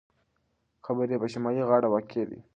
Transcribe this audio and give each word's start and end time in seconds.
قبر 0.85 1.07
یې 1.11 1.17
په 1.21 1.27
شمالي 1.33 1.63
غاړه 1.69 1.87
واقع 1.93 2.23
دی. 2.29 2.39